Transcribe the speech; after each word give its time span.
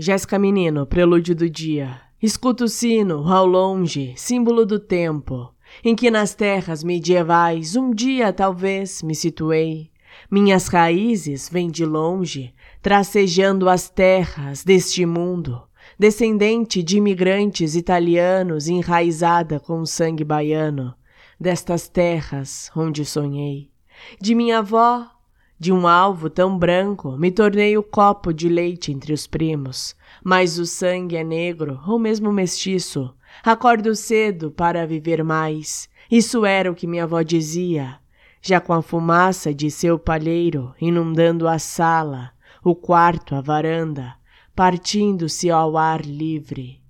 Jéssica 0.00 0.38
Menino, 0.38 0.86
prelúdio 0.86 1.34
do 1.34 1.50
dia. 1.50 2.00
Escuto 2.22 2.64
o 2.64 2.68
sino, 2.68 3.28
ao 3.28 3.44
longe, 3.44 4.14
símbolo 4.16 4.64
do 4.64 4.78
tempo, 4.78 5.52
em 5.84 5.96
que 5.96 6.08
nas 6.08 6.36
terras 6.36 6.84
medievais 6.84 7.74
um 7.74 7.92
dia 7.92 8.32
talvez 8.32 9.02
me 9.02 9.12
situei. 9.12 9.90
Minhas 10.30 10.68
raízes 10.68 11.48
vêm 11.48 11.68
de 11.68 11.84
longe, 11.84 12.54
tracejando 12.80 13.68
as 13.68 13.90
terras 13.90 14.62
deste 14.62 15.04
mundo, 15.04 15.60
descendente 15.98 16.80
de 16.80 16.98
imigrantes 16.98 17.74
italianos 17.74 18.68
enraizada 18.68 19.58
com 19.58 19.84
sangue 19.84 20.22
baiano, 20.22 20.94
destas 21.40 21.88
terras 21.88 22.70
onde 22.76 23.04
sonhei. 23.04 23.68
De 24.20 24.32
minha 24.32 24.60
avó, 24.60 25.08
de 25.58 25.72
um 25.72 25.88
alvo 25.88 26.30
tão 26.30 26.56
branco, 26.56 27.16
me 27.18 27.30
tornei 27.30 27.76
o 27.76 27.82
copo 27.82 28.32
de 28.32 28.48
leite 28.48 28.92
entre 28.92 29.12
os 29.12 29.26
primos. 29.26 29.96
Mas 30.22 30.58
o 30.58 30.64
sangue 30.64 31.16
é 31.16 31.24
negro, 31.24 31.80
ou 31.86 31.98
mesmo 31.98 32.32
mestiço. 32.32 33.12
Acordo 33.42 33.94
cedo 33.94 34.50
para 34.50 34.86
viver 34.86 35.24
mais. 35.24 35.88
Isso 36.10 36.46
era 36.46 36.70
o 36.70 36.74
que 36.74 36.86
minha 36.86 37.04
avó 37.04 37.22
dizia. 37.22 37.98
Já 38.40 38.60
com 38.60 38.72
a 38.72 38.82
fumaça 38.82 39.52
de 39.52 39.70
seu 39.70 39.98
palheiro 39.98 40.72
inundando 40.80 41.48
a 41.48 41.58
sala, 41.58 42.30
o 42.62 42.74
quarto, 42.74 43.34
a 43.34 43.40
varanda, 43.40 44.14
partindo-se 44.54 45.50
ao 45.50 45.76
ar 45.76 46.02
livre. 46.02 46.80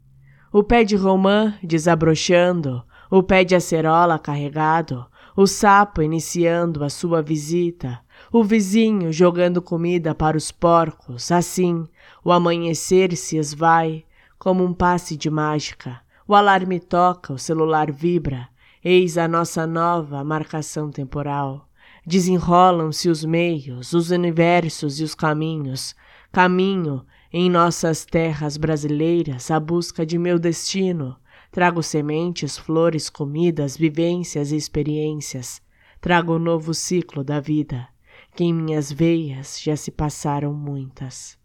O 0.53 0.63
pé 0.63 0.85
de 0.85 0.97
romã 0.97 1.55
desabrochando, 1.63 2.83
o 3.11 3.23
pé 3.23 3.45
de 3.45 3.55
acerola 3.55 4.19
carregado, 4.19 5.07
o 5.41 5.47
sapo 5.47 6.03
iniciando 6.03 6.83
a 6.83 6.91
sua 6.91 7.23
visita, 7.23 8.01
o 8.33 8.43
vizinho 8.43 9.13
jogando 9.13 9.63
comida 9.63 10.13
para 10.13 10.37
os 10.37 10.51
porcos, 10.51 11.31
assim, 11.31 11.87
o 12.25 12.33
amanhecer 12.33 13.17
se 13.17 13.37
esvai, 13.37 14.05
como 14.37 14.65
um 14.65 14.75
passe 14.75 15.17
de 15.17 15.31
mágica. 15.31 16.01
O 16.27 16.35
alarme 16.35 16.81
toca, 16.81 17.33
o 17.33 17.39
celular 17.39 17.93
vibra, 17.93 18.49
eis 18.83 19.17
a 19.17 19.29
nossa 19.29 19.65
nova 19.65 20.25
marcação 20.25 20.91
temporal. 20.91 21.69
Desenrolam-se 22.05 23.09
os 23.09 23.25
meios, 23.25 23.93
os 23.93 24.11
universos 24.11 24.99
e 24.99 25.05
os 25.05 25.15
caminhos. 25.15 25.95
Caminho 26.33 27.07
em 27.33 27.49
nossas 27.49 28.05
terras 28.05 28.57
brasileiras 28.57 29.53
à 29.53 29.61
busca 29.61 30.05
de 30.05 30.19
meu 30.19 30.37
destino. 30.37 31.17
Trago 31.51 31.83
sementes, 31.83 32.59
flores, 32.59 33.09
comidas, 33.09 33.77
vivências 33.77 34.53
e 34.53 34.57
experiências. 34.57 35.63
Trago 36.01 36.33
o 36.33 36.37
um 36.37 36.39
novo 36.39 36.75
ciclo 36.75 37.25
da 37.25 37.41
vida 37.41 37.89
que 38.35 38.45
em 38.45 38.53
minhas 38.53 38.93
veias 38.93 39.61
já 39.61 39.77
se 39.77 39.91
passaram 39.91 40.53
muitas. 40.53 41.38